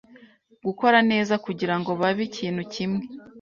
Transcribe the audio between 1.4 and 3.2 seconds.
kugirango babe ikintu kimwe